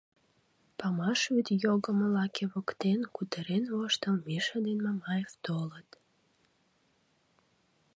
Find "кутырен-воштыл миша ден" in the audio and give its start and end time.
3.15-4.77